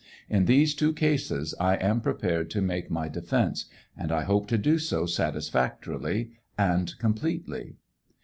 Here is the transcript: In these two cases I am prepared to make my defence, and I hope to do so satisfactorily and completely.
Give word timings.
In 0.31 0.45
these 0.45 0.73
two 0.73 0.93
cases 0.93 1.53
I 1.59 1.75
am 1.75 2.01
prepared 2.01 2.49
to 2.49 2.61
make 2.63 2.89
my 2.89 3.07
defence, 3.07 3.65
and 3.95 4.11
I 4.11 4.23
hope 4.23 4.47
to 4.47 4.57
do 4.57 4.79
so 4.79 5.05
satisfactorily 5.05 6.31
and 6.57 6.97
completely. 6.97 7.75